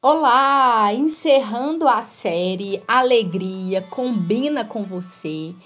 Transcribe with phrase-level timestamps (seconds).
[0.00, 0.94] Olá!
[0.94, 5.56] Encerrando a série Alegria Combina com Você,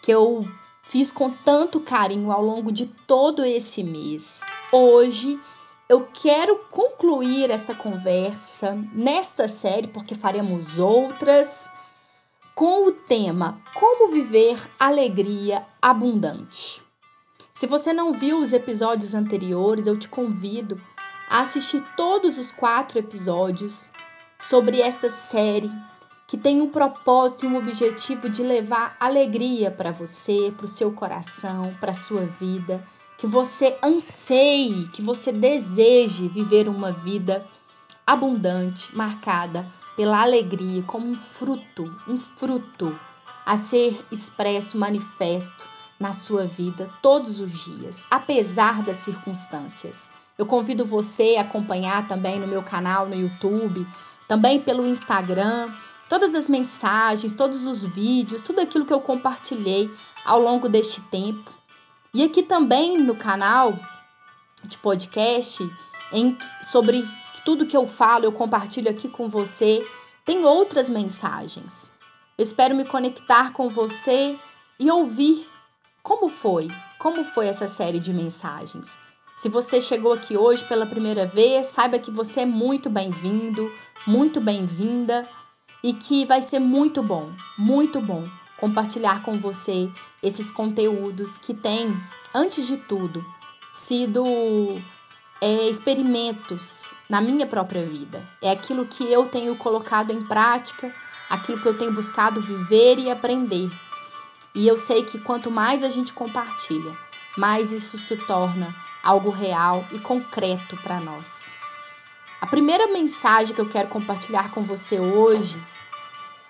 [0.00, 0.48] que eu
[0.82, 4.40] fiz com tanto carinho ao longo de todo esse mês.
[4.72, 5.38] Hoje
[5.86, 11.68] eu quero concluir essa conversa nesta série, porque faremos outras,
[12.54, 16.82] com o tema Como Viver Alegria Abundante.
[17.52, 20.80] Se você não viu os episódios anteriores, eu te convido
[21.28, 23.90] a assistir todos os quatro episódios
[24.38, 25.70] sobre esta série
[26.26, 30.92] que tem um propósito e um objetivo de levar alegria para você, para o seu
[30.92, 32.84] coração, para a sua vida,
[33.18, 37.46] que você anseie, que você deseje viver uma vida
[38.06, 39.66] abundante, marcada
[39.96, 42.98] pela alegria como um fruto, um fruto
[43.46, 45.68] a ser expresso, manifesto
[46.00, 50.08] na sua vida todos os dias, apesar das circunstâncias.
[50.38, 53.86] Eu convido você a acompanhar também no meu canal no YouTube,
[54.26, 55.72] também pelo Instagram,
[56.08, 59.90] todas as mensagens, todos os vídeos, tudo aquilo que eu compartilhei
[60.24, 61.50] ao longo deste tempo.
[62.12, 63.78] E aqui também no canal
[64.64, 65.68] de podcast,
[66.12, 67.04] em, sobre
[67.44, 69.86] tudo que eu falo, eu compartilho aqui com você,
[70.24, 71.90] tem outras mensagens.
[72.36, 74.38] Eu espero me conectar com você
[74.80, 75.46] e ouvir
[76.02, 78.98] como foi, como foi essa série de mensagens.
[79.36, 83.70] Se você chegou aqui hoje pela primeira vez, saiba que você é muito bem-vindo,
[84.06, 85.28] muito bem-vinda
[85.82, 88.24] e que vai ser muito bom, muito bom
[88.58, 89.90] compartilhar com você
[90.22, 91.94] esses conteúdos que têm,
[92.32, 93.24] antes de tudo,
[93.72, 94.24] sido
[95.40, 98.26] é, experimentos na minha própria vida.
[98.40, 100.94] É aquilo que eu tenho colocado em prática,
[101.28, 103.68] aquilo que eu tenho buscado viver e aprender.
[104.54, 106.96] E eu sei que quanto mais a gente compartilha,
[107.36, 111.44] mais isso se torna algo real e concreto para nós.
[112.40, 115.58] A primeira mensagem que eu quero compartilhar com você hoje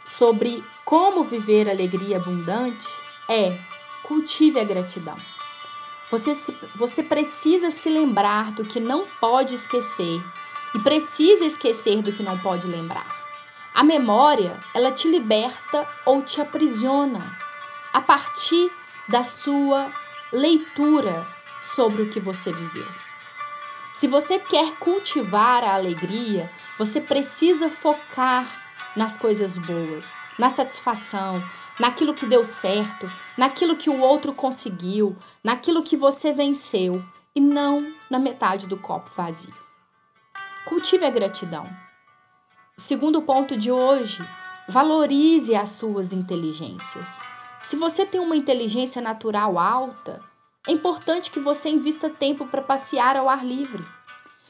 [0.05, 2.89] sobre como viver alegria abundante
[3.29, 3.59] é
[4.03, 5.17] cultive a gratidão.
[6.11, 6.33] Você,
[6.75, 10.23] você precisa se lembrar do que não pode esquecer
[10.75, 13.07] e precisa esquecer do que não pode lembrar.
[13.75, 17.37] A memória, ela te liberta ou te aprisiona
[17.93, 18.71] a partir
[19.09, 19.91] da sua
[20.35, 21.27] leitura
[21.63, 22.87] sobre o que você viveu.
[23.95, 28.61] Se você quer cultivar a alegria, você precisa focar
[28.97, 31.43] nas coisas boas, na satisfação,
[31.79, 37.95] naquilo que deu certo, naquilo que o outro conseguiu, naquilo que você venceu e não
[38.11, 39.55] na metade do copo vazio.
[40.65, 41.69] Cultive a gratidão.
[42.77, 44.21] O segundo ponto de hoje,
[44.69, 47.21] valorize as suas inteligências.
[47.65, 50.21] Se você tem uma inteligência natural alta,
[50.69, 53.83] é importante que você invista tempo para passear ao ar livre.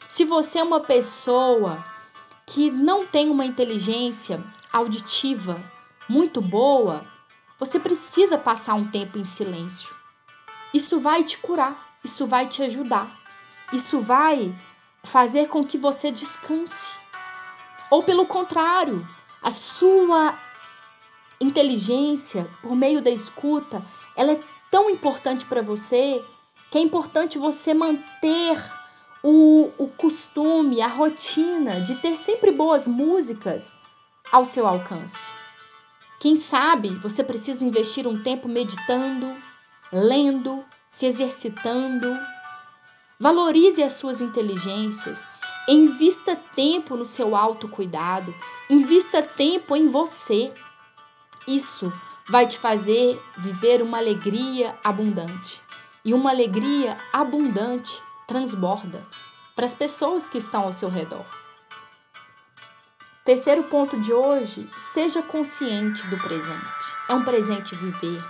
[0.09, 1.85] Se você é uma pessoa
[2.45, 4.43] que não tem uma inteligência
[4.73, 5.63] auditiva
[6.09, 7.07] muito boa,
[7.57, 9.89] você precisa passar um tempo em silêncio.
[10.73, 13.17] Isso vai te curar, isso vai te ajudar,
[13.73, 14.53] isso vai
[15.05, 16.91] fazer com que você descanse.
[17.91, 19.07] Ou pelo contrário,
[19.41, 20.37] a sua
[21.41, 23.85] inteligência, por meio da escuta,
[24.17, 24.41] ela é
[24.71, 26.23] tão importante para você
[26.71, 28.59] que é importante você manter
[29.23, 33.77] o, o costume, a rotina de ter sempre boas músicas
[34.31, 35.31] ao seu alcance.
[36.21, 39.35] Quem sabe você precisa investir um tempo meditando,
[39.93, 42.19] lendo, se exercitando.
[43.19, 45.25] Valorize as suas inteligências,
[45.69, 48.35] invista tempo no seu autocuidado,
[48.69, 50.53] invista tempo em você.
[51.47, 51.93] Isso
[52.29, 55.61] vai te fazer viver uma alegria abundante.
[56.05, 59.07] E uma alegria abundante transborda
[59.55, 61.25] para as pessoas que estão ao seu redor.
[63.25, 66.93] Terceiro ponto de hoje, seja consciente do presente.
[67.09, 68.23] É um presente viver.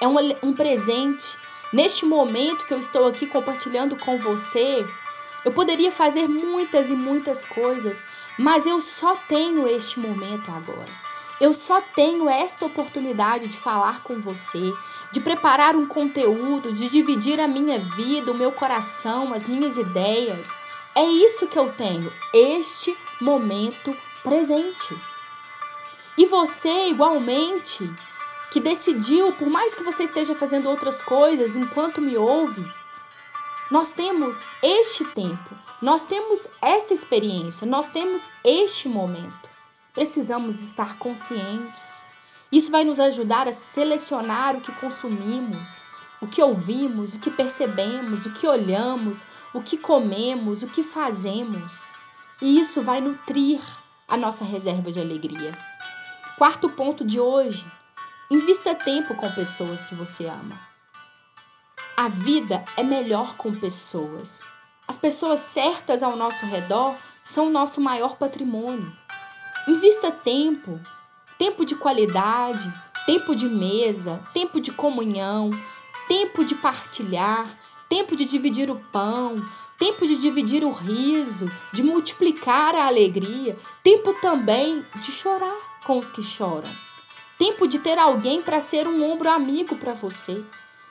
[0.00, 1.36] É um, um presente.
[1.72, 4.86] Neste momento que eu estou aqui compartilhando com você,
[5.44, 8.02] eu poderia fazer muitas e muitas coisas,
[8.38, 11.07] mas eu só tenho este momento agora.
[11.40, 14.72] Eu só tenho esta oportunidade de falar com você,
[15.12, 20.52] de preparar um conteúdo, de dividir a minha vida, o meu coração, as minhas ideias.
[20.96, 24.96] É isso que eu tenho, este momento presente.
[26.16, 27.88] E você, igualmente,
[28.50, 32.62] que decidiu, por mais que você esteja fazendo outras coisas enquanto me ouve,
[33.70, 35.50] nós temos este tempo,
[35.80, 39.47] nós temos esta experiência, nós temos este momento
[39.98, 42.04] precisamos estar conscientes.
[42.52, 45.84] Isso vai nos ajudar a selecionar o que consumimos,
[46.20, 51.90] o que ouvimos, o que percebemos, o que olhamos, o que comemos, o que fazemos.
[52.40, 53.60] E isso vai nutrir
[54.06, 55.58] a nossa reserva de alegria.
[56.36, 57.66] Quarto ponto de hoje:
[58.30, 60.60] invista tempo com pessoas que você ama.
[61.96, 64.42] A vida é melhor com pessoas.
[64.86, 68.96] As pessoas certas ao nosso redor são o nosso maior patrimônio.
[69.68, 70.80] Invista tempo,
[71.36, 72.72] tempo de qualidade,
[73.04, 75.50] tempo de mesa, tempo de comunhão,
[76.08, 77.46] tempo de partilhar,
[77.86, 79.46] tempo de dividir o pão,
[79.78, 86.10] tempo de dividir o riso, de multiplicar a alegria, tempo também de chorar com os
[86.10, 86.74] que choram,
[87.38, 90.42] tempo de ter alguém para ser um ombro amigo para você.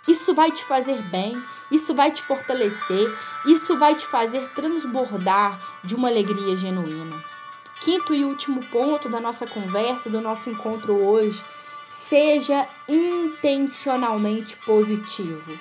[0.07, 1.35] Isso vai te fazer bem,
[1.71, 3.11] isso vai te fortalecer,
[3.47, 7.36] isso vai te fazer transbordar de uma alegria genuína.
[7.81, 11.43] Quinto e último ponto da nossa conversa, do nosso encontro hoje,
[11.89, 15.57] seja intencionalmente positivo.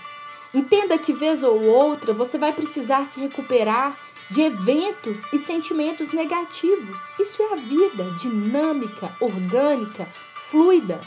[0.52, 3.96] Entenda que vez ou outra você vai precisar se recuperar
[4.30, 7.00] de eventos e sentimentos negativos.
[7.18, 10.08] Isso é a vida, dinâmica, orgânica,
[10.50, 11.00] fluida.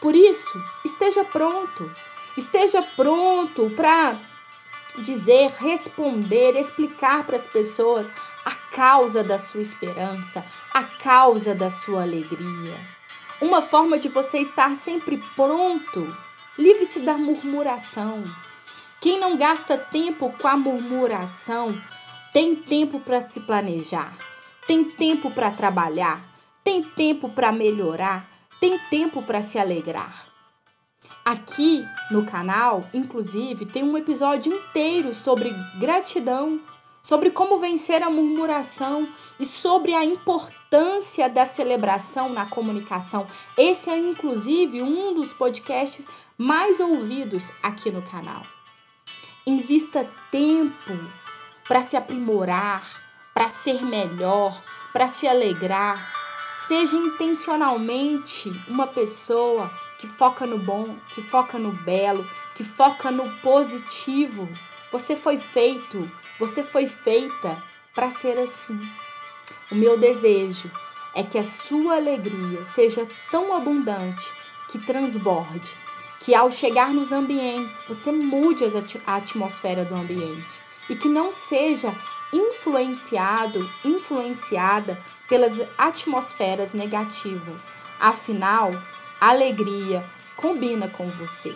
[0.00, 1.90] Por isso, esteja pronto.
[2.36, 4.16] Esteja pronto para
[4.98, 8.10] dizer, responder, explicar para as pessoas
[8.44, 12.76] a causa da sua esperança, a causa da sua alegria.
[13.40, 16.14] Uma forma de você estar sempre pronto,
[16.58, 18.24] livre-se da murmuração.
[19.00, 21.80] Quem não gasta tempo com a murmuração
[22.32, 24.18] tem tempo para se planejar,
[24.66, 26.24] tem tempo para trabalhar,
[26.64, 28.28] tem tempo para melhorar,
[28.58, 30.26] tem tempo para se alegrar.
[31.24, 36.60] Aqui no canal, inclusive, tem um episódio inteiro sobre gratidão,
[37.04, 39.06] sobre como vencer a murmuração
[39.38, 43.26] e sobre a importância da celebração na comunicação.
[43.58, 46.08] Esse é, inclusive, um dos podcasts
[46.38, 48.40] mais ouvidos aqui no canal.
[49.46, 50.98] Invista tempo
[51.68, 52.82] para se aprimorar,
[53.34, 56.10] para ser melhor, para se alegrar.
[56.56, 63.30] Seja intencionalmente uma pessoa que foca no bom, que foca no belo, que foca no
[63.40, 64.48] positivo.
[64.94, 66.08] Você foi feito,
[66.38, 67.60] você foi feita
[67.92, 68.80] para ser assim.
[69.68, 70.70] O meu desejo
[71.12, 74.32] é que a sua alegria seja tão abundante
[74.68, 75.76] que transborde,
[76.20, 78.62] que ao chegar nos ambientes você mude
[79.04, 81.92] a atmosfera do ambiente e que não seja
[82.32, 84.96] influenciado, influenciada
[85.28, 87.68] pelas atmosferas negativas.
[87.98, 88.80] Afinal,
[89.20, 91.52] alegria combina com você.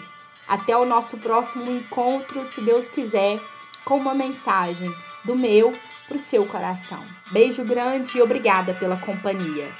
[0.49, 3.39] Até o nosso próximo encontro, se Deus quiser,
[3.85, 4.91] com uma mensagem
[5.25, 5.73] do meu
[6.07, 7.05] para o seu coração.
[7.31, 9.71] Beijo grande e obrigada pela companhia.